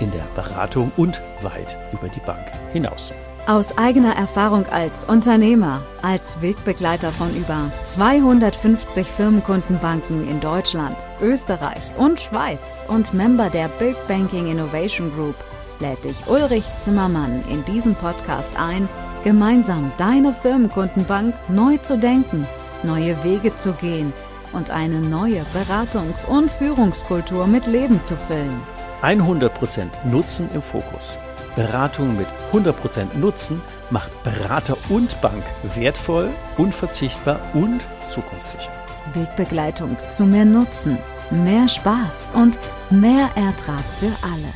[0.00, 3.12] in der Beratung und weit über die Bank hinaus.
[3.46, 12.18] Aus eigener Erfahrung als Unternehmer, als Wegbegleiter von über 250 Firmenkundenbanken in Deutschland, Österreich und
[12.18, 15.36] Schweiz und Member der Big Banking Innovation Group
[15.80, 18.88] lädt dich Ulrich Zimmermann in diesen Podcast ein,
[19.24, 22.46] gemeinsam deine Firmenkundenbank neu zu denken,
[22.82, 24.12] neue Wege zu gehen
[24.52, 28.60] und eine neue Beratungs- und Führungskultur mit Leben zu füllen.
[29.06, 31.16] 100% Nutzen im Fokus.
[31.54, 35.44] Beratung mit 100% Nutzen macht Berater und Bank
[35.76, 38.72] wertvoll, unverzichtbar und zukunftssicher.
[39.14, 40.98] Wegbegleitung zu mehr Nutzen,
[41.30, 42.58] mehr Spaß und
[42.90, 44.52] mehr Ertrag für alle.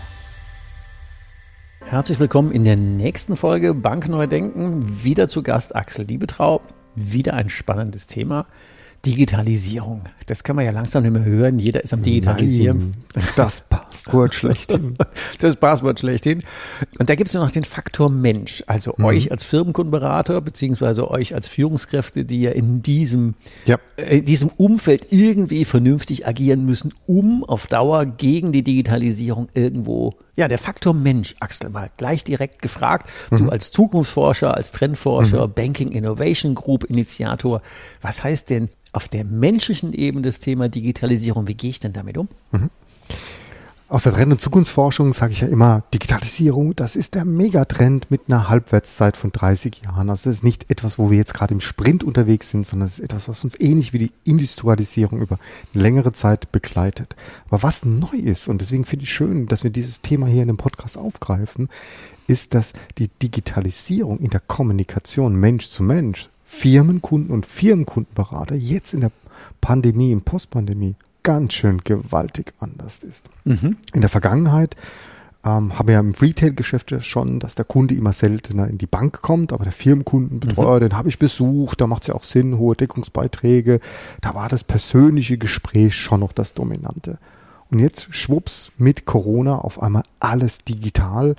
[1.88, 5.04] Herzlich willkommen in der nächsten Folge Bank Neu Denken.
[5.04, 6.60] Wieder zu Gast Axel Diebetrau.
[6.96, 8.46] Wieder ein spannendes Thema.
[9.06, 10.02] Digitalisierung.
[10.26, 11.58] Das kann man ja langsam nicht mehr hören.
[11.58, 12.92] Jeder ist am Digitalisieren.
[13.14, 14.96] Nein, das Passwort schlechthin.
[15.38, 16.42] das Passwort schlechthin.
[16.98, 18.62] Und da gibt es ja noch den Faktor Mensch.
[18.66, 19.04] Also mhm.
[19.06, 23.34] euch als Firmenkundenberater, beziehungsweise euch als Führungskräfte, die ja in diesem,
[23.64, 23.78] ja.
[23.96, 30.48] Äh, diesem Umfeld irgendwie vernünftig agieren müssen, um auf Dauer gegen die Digitalisierung irgendwo ja,
[30.48, 33.10] der Faktor Mensch, Axel, mal gleich direkt gefragt.
[33.30, 33.36] Mhm.
[33.36, 35.52] Du als Zukunftsforscher, als Trendforscher, mhm.
[35.52, 37.60] Banking Innovation Group Initiator,
[38.00, 41.46] was heißt denn auf der menschlichen Ebene das Thema Digitalisierung?
[41.48, 42.28] Wie gehe ich denn damit um?
[42.52, 42.70] Mhm.
[43.90, 48.22] Aus der Trend- und Zukunftsforschung sage ich ja immer, Digitalisierung, das ist der Megatrend mit
[48.28, 50.10] einer Halbwertszeit von 30 Jahren.
[50.10, 53.00] Also das ist nicht etwas, wo wir jetzt gerade im Sprint unterwegs sind, sondern es
[53.00, 55.40] ist etwas, was uns ähnlich wie die Industrialisierung über
[55.74, 57.16] längere Zeit begleitet.
[57.48, 60.48] Aber was neu ist, und deswegen finde ich schön, dass wir dieses Thema hier in
[60.48, 61.68] dem Podcast aufgreifen,
[62.28, 69.00] ist, dass die Digitalisierung in der Kommunikation Mensch zu Mensch, Firmenkunden und Firmenkundenberater jetzt in
[69.00, 69.12] der
[69.60, 73.30] Pandemie, in Postpandemie ganz schön gewaltig anders ist.
[73.44, 73.76] Mhm.
[73.94, 74.74] In der Vergangenheit
[75.44, 79.22] ähm, haben wir ja im Retail-Geschäft schon, dass der Kunde immer seltener in die Bank
[79.22, 80.80] kommt, aber der Firmenkundenbetreuer, mhm.
[80.80, 83.80] den habe ich besucht, da macht es ja auch Sinn, hohe Deckungsbeiträge.
[84.20, 87.18] Da war das persönliche Gespräch schon noch das Dominante.
[87.70, 91.36] Und jetzt schwupps mit Corona auf einmal alles digital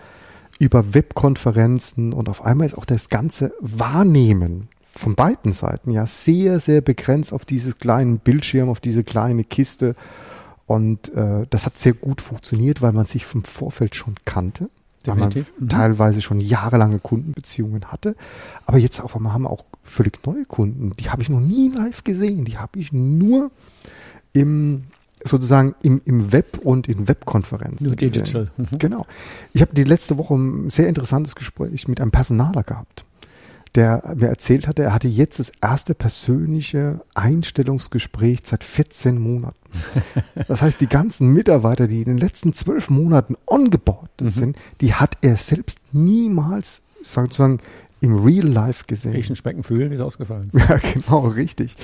[0.57, 6.59] über Webkonferenzen und auf einmal ist auch das ganze Wahrnehmen von beiden Seiten ja sehr,
[6.59, 9.95] sehr begrenzt auf dieses kleinen Bildschirm, auf diese kleine Kiste.
[10.65, 14.69] Und äh, das hat sehr gut funktioniert, weil man sich vom Vorfeld schon kannte.
[15.05, 15.47] Definitiv.
[15.47, 15.69] Weil man mhm.
[15.69, 18.15] teilweise schon jahrelange Kundenbeziehungen hatte.
[18.65, 20.91] Aber jetzt auf einmal haben wir auch völlig neue Kunden.
[20.99, 22.45] Die habe ich noch nie live gesehen.
[22.45, 23.51] Die habe ich nur
[24.33, 24.83] im
[25.23, 27.87] sozusagen im, im Web und in Webkonferenzen.
[27.87, 28.49] Nur digital.
[28.57, 28.79] Mhm.
[28.79, 29.05] Genau.
[29.53, 33.05] Ich habe die letzte Woche ein sehr interessantes Gespräch mit einem Personaler gehabt
[33.75, 39.57] der mir erzählt hatte, er hatte jetzt das erste persönliche Einstellungsgespräch seit 14 Monaten.
[40.47, 44.29] Das heißt, die ganzen Mitarbeiter, die in den letzten zwölf Monaten ongeboardet mhm.
[44.29, 47.59] sind, die hat er selbst niemals sozusagen
[48.01, 49.13] im Real Life gesehen.
[49.13, 50.49] Riechen, schmecken, fühlen ist ausgefallen.
[50.53, 51.75] Ja, genau, richtig.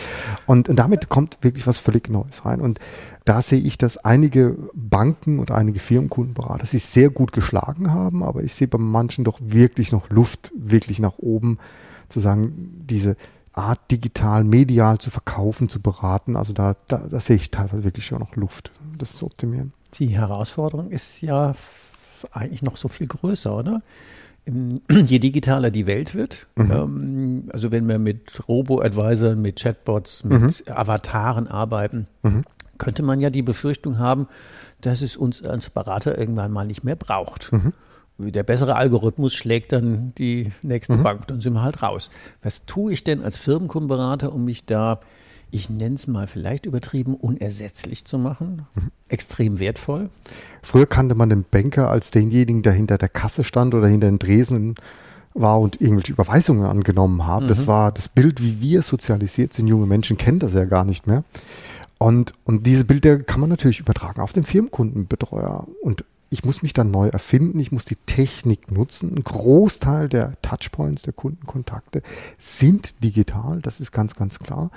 [0.48, 2.60] Und, und damit kommt wirklich was völlig Neues rein.
[2.60, 2.80] Und
[3.24, 8.44] da sehe ich, dass einige Banken und einige Firmenkundenberater sich sehr gut geschlagen haben, aber
[8.44, 11.60] ich sehe bei manchen doch wirklich noch Luft, wirklich nach oben,
[12.10, 13.16] zu sagen, diese
[13.54, 16.36] Art digital, medial zu verkaufen, zu beraten.
[16.36, 19.74] Also da, da, da sehe ich teilweise wirklich schon noch Luft, das zu optimieren.
[19.96, 21.54] Die Herausforderung ist ja
[22.32, 23.82] eigentlich noch so viel größer, oder?
[24.90, 26.72] je digitaler die Welt wird, mhm.
[26.72, 30.52] ähm, also wenn wir mit Robo-Advisern, mit Chatbots, mit mhm.
[30.68, 32.44] Avataren arbeiten, mhm.
[32.78, 34.28] könnte man ja die Befürchtung haben,
[34.82, 37.52] dass es uns als Berater irgendwann mal nicht mehr braucht.
[37.52, 37.74] Mhm.
[38.20, 41.04] Der bessere Algorithmus schlägt dann die nächste mhm.
[41.04, 42.10] Bank, dann sind wir halt raus.
[42.42, 45.02] Was tue ich denn als Firmenkundenberater, um mich da
[45.52, 48.66] ich nenne es mal vielleicht übertrieben, unersetzlich zu machen.
[48.76, 48.92] Mhm.
[49.08, 50.10] Extrem wertvoll.
[50.62, 54.20] Früher kannte man den Banker als denjenigen, der hinter der Kasse stand oder hinter den
[54.20, 54.76] Dresen
[55.34, 57.44] war und irgendwelche Überweisungen angenommen hat.
[57.44, 57.48] Mhm.
[57.48, 59.68] Das war das Bild, wie wir sozialisiert sind.
[59.68, 61.24] Junge Menschen kennen das ja gar nicht mehr.
[62.00, 65.68] Und, und diese Bilder kann man natürlich übertragen auf den Firmenkundenbetreuer.
[65.82, 69.16] Und ich muss mich dann neu erfinden, ich muss die Technik nutzen.
[69.16, 72.02] Ein Großteil der Touchpoints, der Kundenkontakte
[72.38, 74.72] sind digital, das ist ganz, ganz klar.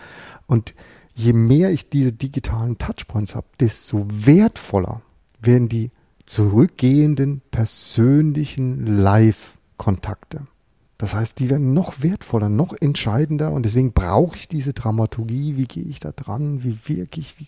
[0.46, 0.74] Und
[1.14, 5.02] je mehr ich diese digitalen Touchpoints habe, desto wertvoller
[5.40, 5.90] werden die
[6.24, 10.46] zurückgehenden persönlichen Live-Kontakte.
[11.00, 15.56] Das heißt, die werden noch wertvoller, noch entscheidender und deswegen brauche ich diese Dramaturgie.
[15.56, 16.62] Wie gehe ich da dran?
[16.62, 17.40] Wie wirke ich?
[17.40, 17.46] Wie,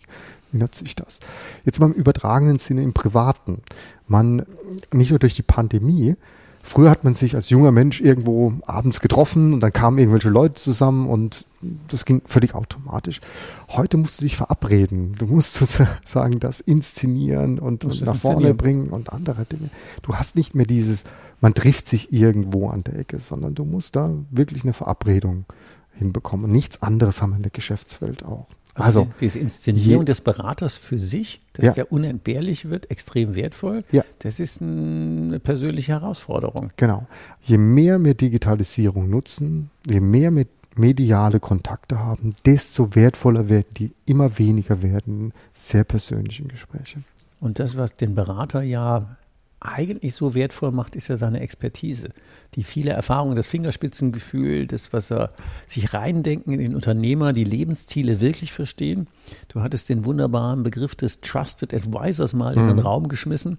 [0.53, 1.21] nutze ich das?
[1.67, 3.61] Jetzt mal im übertragenen Sinne im Privaten.
[4.09, 4.47] Man,
[4.91, 6.17] nicht nur durch die Pandemie,
[6.63, 10.55] Früher hat man sich als junger Mensch irgendwo abends getroffen und dann kamen irgendwelche Leute
[10.55, 11.45] zusammen und
[11.89, 13.21] das ging völlig automatisch.
[13.69, 15.15] Heute musst du dich verabreden.
[15.19, 19.71] Du musst sozusagen das inszenieren und, und nach vorne bringen und andere Dinge.
[20.03, 21.05] Du hast nicht mehr dieses,
[21.41, 25.45] man trifft sich irgendwo an der Ecke, sondern du musst da wirklich eine Verabredung
[25.95, 26.47] hinbekommen.
[26.47, 28.47] Und nichts anderes haben wir in der Geschäftswelt auch.
[28.75, 31.73] Also, also diese Inszenierung des Beraters für sich, dass ja.
[31.73, 34.03] der unentbehrlich wird, extrem wertvoll, ja.
[34.21, 36.71] das ist eine persönliche Herausforderung.
[36.77, 37.07] Genau.
[37.43, 43.93] Je mehr wir Digitalisierung nutzen, je mehr wir mediale Kontakte haben, desto wertvoller werden die
[44.07, 47.03] immer weniger werden, sehr persönlichen Gespräche.
[47.41, 49.17] Und das, was den Berater ja
[49.65, 52.11] eigentlich so wertvoll macht, ist ja seine Expertise.
[52.55, 55.33] Die viele Erfahrungen, das Fingerspitzengefühl, das, was er
[55.67, 59.07] sich reindenken in den Unternehmer, die Lebensziele wirklich verstehen.
[59.49, 62.61] Du hattest den wunderbaren Begriff des Trusted Advisors mal mhm.
[62.61, 62.83] in den mhm.
[62.83, 63.57] Raum geschmissen.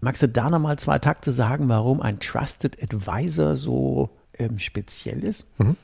[0.00, 5.46] Magst du da nochmal zwei Takte sagen, warum ein Trusted Advisor so ähm, speziell ist?
[5.58, 5.76] Mhm.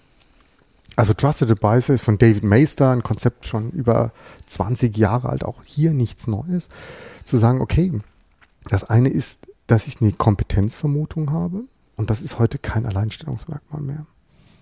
[0.97, 4.13] Also Trusted Advisor ist von David Meister, ein Konzept schon über
[4.47, 6.69] 20 Jahre alt, auch hier nichts Neues.
[7.25, 7.93] Zu sagen, okay,
[8.71, 11.65] das eine ist dass ich eine Kompetenzvermutung habe.
[11.97, 14.07] Und das ist heute kein Alleinstellungsmerkmal mehr.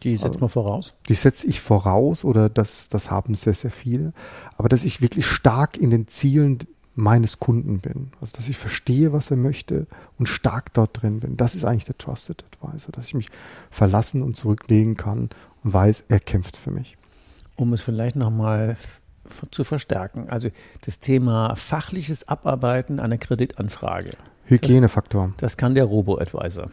[0.03, 0.95] Die setzt man voraus?
[1.09, 4.13] Die setze ich voraus oder das, das haben sehr, sehr viele.
[4.57, 6.59] Aber dass ich wirklich stark in den Zielen
[6.95, 8.11] meines Kunden bin.
[8.21, 9.87] Also dass ich verstehe, was er möchte
[10.19, 11.37] und stark dort drin bin.
[11.37, 13.29] Das ist eigentlich der Trusted Advisor, dass ich mich
[13.71, 15.31] verlassen und zurücklegen kann
[15.65, 16.99] und weiß, er kämpft für mich.
[17.57, 18.77] Um es vielleicht nochmal
[19.51, 20.29] zu verstärken.
[20.29, 20.49] Also
[20.85, 24.11] das Thema fachliches Abarbeiten einer Kreditanfrage.
[24.47, 25.29] Hygienefaktor.
[25.37, 26.71] Das, das kann der Robo-Advisor.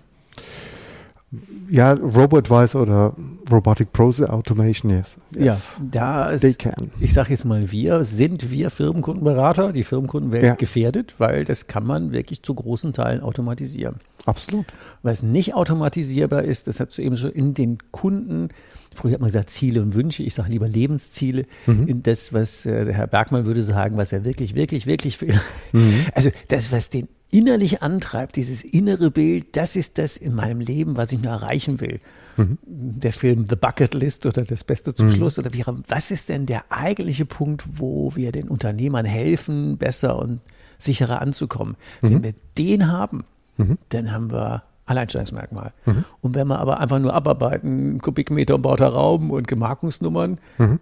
[1.70, 3.14] Ja, Robo-Advisor oder
[3.52, 5.18] Robotic Process Automation, yes.
[5.36, 5.76] yes.
[5.80, 6.90] Ja, da ist, They can.
[7.00, 10.56] ich sage jetzt mal wir, sind wir Firmenkundenberater, die Firmenkundenwelt ja.
[10.56, 13.98] gefährdet, weil das kann man wirklich zu großen Teilen automatisieren.
[14.26, 14.66] Absolut.
[15.04, 18.50] Es nicht automatisierbar ist, das hat du eben schon in den Kunden,
[18.92, 21.88] früher hat man gesagt Ziele und Wünsche, ich sage lieber Lebensziele, mhm.
[21.88, 25.40] in das, was äh, Herr Bergmann würde sagen, was er wirklich, wirklich, wirklich will.
[25.74, 26.08] Mhm.
[26.16, 30.98] Also das, was den innerlich antreibt, dieses innere Bild, das ist das in meinem Leben,
[30.98, 32.00] was ich nur erreichen will.
[32.38, 32.58] Mhm.
[32.66, 35.14] Der Film The Bucket List oder das Beste zum mhm.
[35.14, 40.18] Schluss oder wie, was ist denn der eigentliche Punkt, wo wir den Unternehmern helfen, besser
[40.18, 40.40] und
[40.78, 41.76] sicherer anzukommen?
[42.02, 42.10] Mhm.
[42.10, 43.26] Wenn wir den haben,
[43.58, 43.78] mhm.
[43.90, 45.72] dann haben wir Alleinstellungsmerkmal.
[45.86, 46.04] Mhm.
[46.22, 50.80] Und wenn wir aber einfach nur abarbeiten, Kubikmeter umbauter Raum und Gemarkungsnummern, mhm.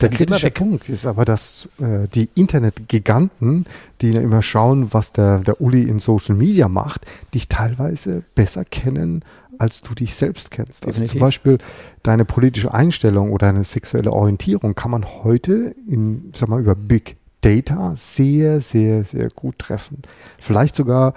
[0.00, 3.66] Der kritische Punkt ist aber, dass äh, die Internetgiganten,
[4.00, 9.22] die immer schauen, was der, der Uli in Social Media macht, dich teilweise besser kennen,
[9.58, 10.86] als du dich selbst kennst.
[10.86, 11.58] Also zum Beispiel
[12.02, 17.16] deine politische Einstellung oder eine sexuelle Orientierung kann man heute in, sag mal, über Big
[17.40, 20.02] Data sehr, sehr, sehr gut treffen.
[20.38, 21.14] Vielleicht sogar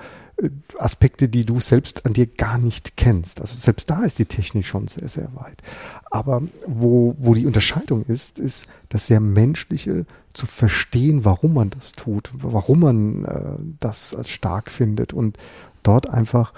[0.77, 3.41] Aspekte, die du selbst an dir gar nicht kennst.
[3.41, 5.61] Also selbst da ist die Technik schon sehr, sehr weit.
[6.09, 11.91] Aber wo, wo die Unterscheidung ist, ist das sehr menschliche zu verstehen, warum man das
[11.91, 13.41] tut, warum man äh,
[13.79, 15.37] das als stark findet und
[15.83, 16.53] dort einfach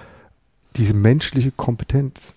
[0.75, 2.35] diese menschliche Kompetenz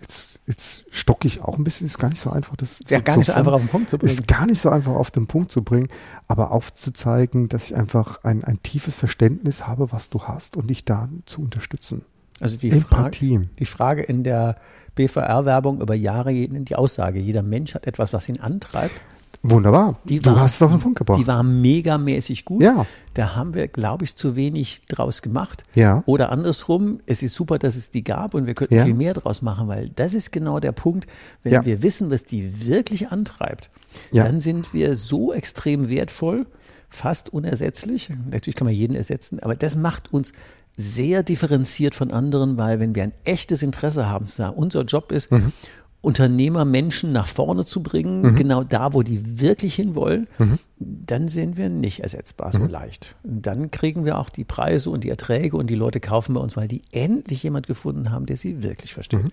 [0.00, 3.16] Jetzt, jetzt stocke ich auch ein bisschen, ist gar nicht so einfach, das ja, gar
[3.16, 4.12] nicht so einfach auf den Punkt zu bringen.
[4.12, 5.88] Ist gar nicht so einfach auf den Punkt zu bringen,
[6.28, 10.84] aber aufzuzeigen, dass ich einfach ein, ein tiefes Verständnis habe, was du hast und dich
[10.84, 12.04] da zu unterstützen.
[12.40, 14.56] Also die, Frage, die Frage in der
[14.94, 18.94] BVR-Werbung über Jahre, die Aussage, jeder Mensch hat etwas, was ihn antreibt.
[19.42, 19.98] Wunderbar.
[20.04, 21.18] Die du war, hast es auf den Punkt gebracht.
[21.18, 22.62] Die war megamäßig gut.
[22.62, 22.86] Ja.
[23.14, 25.62] Da haben wir, glaube ich, zu wenig draus gemacht.
[25.74, 26.02] Ja.
[26.06, 28.84] Oder andersrum, es ist super, dass es die gab und wir könnten ja.
[28.84, 31.06] viel mehr draus machen, weil das ist genau der Punkt,
[31.44, 31.64] wenn ja.
[31.64, 33.70] wir wissen, was die wirklich antreibt,
[34.10, 34.24] ja.
[34.24, 36.46] dann sind wir so extrem wertvoll,
[36.88, 38.10] fast unersetzlich.
[38.30, 40.32] Natürlich kann man jeden ersetzen, aber das macht uns
[40.76, 45.10] sehr differenziert von anderen, weil wenn wir ein echtes Interesse haben, zu sagen, unser Job
[45.10, 45.52] ist, mhm.
[46.00, 48.36] Unternehmer Menschen nach vorne zu bringen, mhm.
[48.36, 50.58] genau da, wo die wirklich hinwollen, mhm.
[50.78, 52.68] dann sind wir nicht ersetzbar so mhm.
[52.68, 53.16] leicht.
[53.24, 56.56] dann kriegen wir auch die Preise und die Erträge und die Leute kaufen bei uns,
[56.56, 59.24] weil die endlich jemand gefunden haben, der sie wirklich versteht.
[59.24, 59.32] Mhm.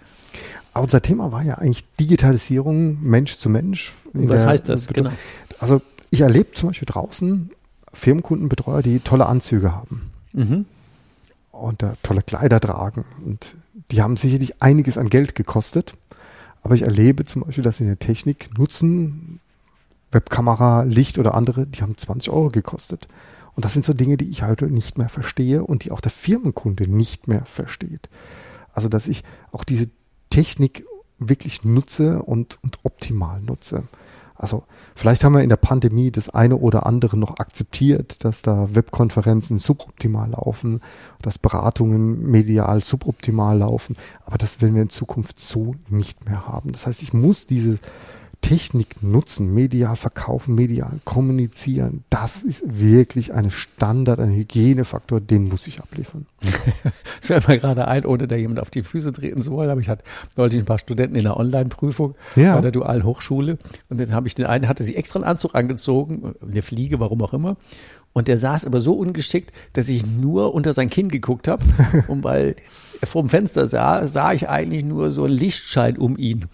[0.74, 3.94] Aber unser Thema war ja eigentlich Digitalisierung Mensch zu Mensch.
[4.14, 4.88] Was heißt das?
[4.88, 5.12] Genau.
[5.60, 7.52] Also ich erlebe zum Beispiel draußen
[7.94, 10.66] Firmenkundenbetreuer, die tolle Anzüge haben mhm.
[11.52, 13.56] und äh, tolle Kleider tragen und
[13.92, 15.96] die haben sicherlich einiges an Geld gekostet
[16.66, 19.40] aber ich erlebe zum Beispiel, dass sie eine Technik nutzen,
[20.10, 23.08] Webkamera, Licht oder andere, die haben 20 Euro gekostet.
[23.54, 26.12] Und das sind so Dinge, die ich heute nicht mehr verstehe und die auch der
[26.12, 28.10] Firmenkunde nicht mehr versteht.
[28.74, 29.92] Also, dass ich auch diese
[30.32, 30.88] Technik
[31.20, 33.84] wirklich nutze und, und optimal nutze.
[34.36, 34.64] Also
[34.96, 39.60] vielleicht haben wir in der Pandemie das eine oder andere noch akzeptiert, dass da Webkonferenzen
[39.60, 40.82] suboptimal laufen,
[41.22, 46.74] dass Beratungen medial suboptimal laufen, aber das werden wir in Zukunft so nicht mehr haben.
[46.74, 47.80] Das heißt, ich muss diese
[48.46, 55.66] Technik nutzen, medial verkaufen, medial kommunizieren, das ist wirklich ein Standard, ein Hygienefaktor, den muss
[55.66, 56.28] ich abliefern.
[57.20, 59.82] das fällt mir gerade ein, ohne da jemand auf die Füße treten zu wollen, aber
[59.82, 60.04] ich hatte
[60.38, 62.54] neulich ein paar Studenten in der Online-Prüfung ja.
[62.54, 63.58] bei der Dualen Hochschule
[63.90, 67.24] und dann habe ich den einen, hatte sich extra einen Anzug angezogen, eine Fliege, warum
[67.24, 67.58] auch immer,
[68.14, 71.64] und der saß aber so ungeschickt, dass ich nur unter sein Kinn geguckt habe.
[72.08, 72.56] Und weil
[73.02, 76.46] er vor dem Fenster sah, sah ich eigentlich nur so einen Lichtschein um ihn.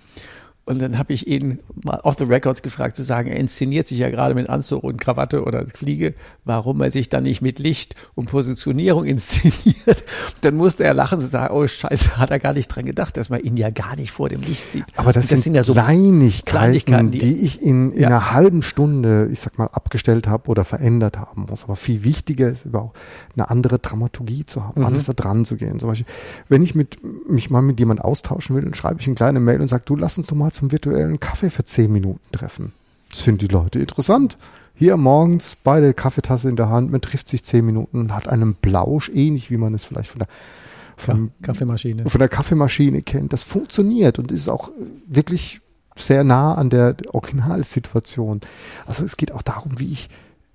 [0.71, 3.99] Und dann habe ich ihn mal off the records gefragt, zu sagen, er inszeniert sich
[3.99, 6.13] ja gerade mit Anzug und Krawatte oder Fliege,
[6.45, 10.05] warum er sich dann nicht mit Licht und Positionierung inszeniert.
[10.41, 13.29] Dann musste er lachen und sagen, oh Scheiße, hat er gar nicht dran gedacht, dass
[13.29, 14.85] man ihn ja gar nicht vor dem Licht sieht.
[14.95, 18.07] Aber das, das sind, sind, ja so Kleinigkeiten, Kleinigkeiten die, die, ich in, in ja.
[18.07, 21.65] einer halben Stunde, ich sag mal, abgestellt habe oder verändert haben muss.
[21.65, 22.97] Aber viel wichtiger ist überhaupt
[23.35, 24.87] eine andere Dramaturgie zu haben, mhm.
[24.87, 25.79] anders da dran zu gehen.
[25.79, 26.07] Zum Beispiel,
[26.47, 26.99] wenn ich mit,
[27.29, 29.97] mich mal mit jemand austauschen will, dann schreibe ich eine kleine Mail und sage, du
[29.97, 32.72] lass uns doch mal zum virtuellen Kaffee für zehn Minuten treffen.
[33.10, 34.38] Das finden die Leute interessant.
[34.75, 38.53] Hier morgens beide Kaffeetasse in der Hand, man trifft sich zehn Minuten und hat einen
[38.53, 40.27] Blausch, ähnlich wie man es vielleicht von der
[40.98, 42.08] von, Kaffeemaschine.
[42.08, 43.34] von der Kaffeemaschine kennt.
[43.34, 44.70] Das funktioniert und ist auch
[45.08, 45.62] wirklich
[45.96, 48.41] sehr nah an der Originalsituation.
[48.86, 50.10] Also es geht auch darum, wie ich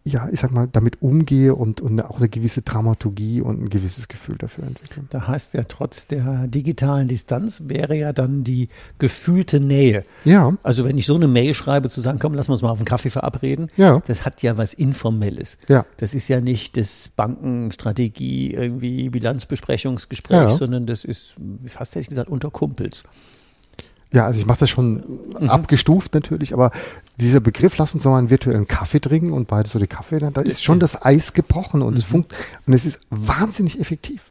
[0.06, 4.06] ja, ich sag mal, damit umgehe und, und auch eine gewisse Dramaturgie und ein gewisses
[4.06, 5.02] Gefühl dafür entwickle.
[5.10, 8.68] Da heißt ja, trotz der digitalen Distanz wäre ja dann die
[9.00, 10.04] gefühlte Nähe.
[10.24, 10.56] Ja.
[10.62, 12.84] Also wenn ich so eine Mail schreibe, zu sagen, komm, lass uns mal auf einen
[12.84, 14.00] Kaffee verabreden, ja.
[14.06, 15.58] das hat ja was Informelles.
[15.68, 15.84] Ja.
[15.96, 20.50] Das ist ja nicht das Bankenstrategie, irgendwie Bilanzbesprechungsgespräch, ja.
[20.50, 21.34] sondern das ist,
[21.66, 23.02] fast hätte ich gesagt, unter Kumpels.
[24.12, 25.02] Ja, also ich mache das schon
[25.38, 25.50] mhm.
[25.50, 26.70] abgestuft natürlich, aber
[27.18, 30.40] dieser Begriff, lass uns mal einen virtuellen Kaffee trinken und beide so die Kaffee, da
[30.40, 31.98] ist schon das Eis gebrochen und, mhm.
[31.98, 32.34] es, funkt,
[32.66, 34.30] und es ist wahnsinnig effektiv.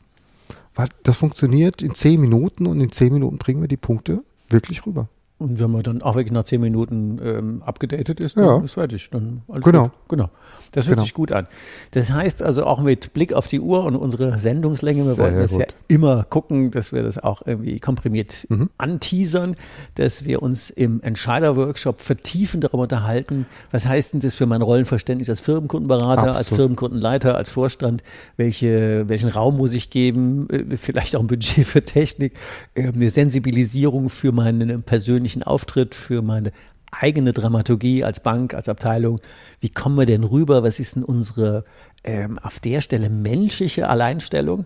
[0.74, 4.86] Weil das funktioniert in zehn Minuten und in zehn Minuten bringen wir die Punkte wirklich
[4.86, 5.08] rüber.
[5.38, 8.58] Und wenn man dann auch wirklich nach zehn Minuten ähm, abgedatet ist, dann ja.
[8.60, 9.10] ist fertig.
[9.10, 9.84] Dann alles genau.
[9.84, 9.92] Gut.
[10.08, 10.30] Genau.
[10.72, 11.04] Das hört genau.
[11.04, 11.46] sich gut an.
[11.92, 15.38] Das heißt also auch mit Blick auf die Uhr und unsere Sendungslänge, wir Sehr wollen
[15.38, 15.60] das gut.
[15.62, 18.70] ja immer gucken, dass wir das auch irgendwie komprimiert mhm.
[18.78, 19.58] anteasern,
[19.96, 25.30] dass wir uns im Entscheider-Workshop vertiefend darüber unterhalten, was heißt denn das für mein Rollenverständnis
[25.30, 26.38] als Firmenkundenberater, Absolut.
[26.38, 28.04] als Firmenkundenleiter, als Vorstand,
[28.38, 32.34] welche, welchen Raum muss ich geben, äh, vielleicht auch ein Budget für Technik,
[32.74, 36.52] äh, eine Sensibilisierung für meinen persönlichen persönlichen Auftritt, für meine
[36.92, 39.20] eigene Dramaturgie als Bank, als Abteilung.
[39.60, 40.64] Wie kommen wir denn rüber?
[40.64, 41.66] Was ist denn unsere
[42.04, 44.66] ähm, auf der Stelle menschliche Alleinstellung?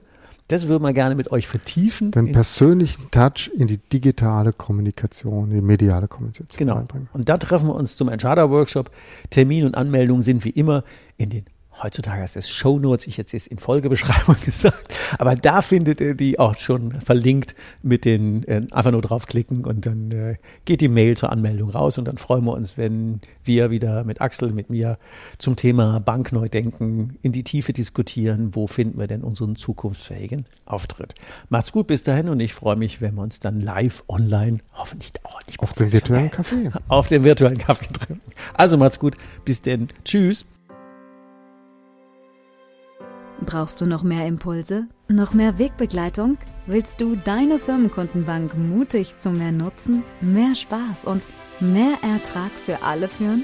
[0.50, 2.12] Das würden wir gerne mit euch vertiefen.
[2.12, 6.80] Den persönlichen Touch in die digitale Kommunikation, die mediale Kommunikation genau.
[6.80, 7.08] Einbringen.
[7.14, 8.90] Und da treffen wir uns zum Entscheider-Workshop.
[9.30, 10.84] Termin und Anmeldung sind wie immer
[11.18, 11.46] in den
[11.82, 16.16] heutzutage heißt es Show Notes, ich hätte es in Folgebeschreibung gesagt, aber da findet ihr
[16.16, 20.88] die auch schon verlinkt mit den, äh, einfach nur draufklicken und dann äh, geht die
[20.88, 24.70] Mail zur Anmeldung raus und dann freuen wir uns, wenn wir wieder mit Axel, mit
[24.70, 24.98] mir
[25.38, 31.16] zum Thema Bankneudenken in die Tiefe diskutieren, wo finden wir denn unseren zukunftsfähigen Auftritt.
[31.50, 35.14] Macht's gut bis dahin und ich freue mich, wenn wir uns dann live online, hoffentlich
[35.24, 38.20] auch nicht auf dem virtuellen Kaffee, auf dem virtuellen Kaffee treffen.
[38.54, 40.46] Also macht's gut, bis denn, tschüss.
[43.46, 44.88] Brauchst du noch mehr Impulse?
[45.08, 46.38] Noch mehr Wegbegleitung?
[46.66, 51.26] Willst du deine Firmenkundenbank mutig zu mehr Nutzen, mehr Spaß und
[51.60, 53.44] mehr Ertrag für alle führen?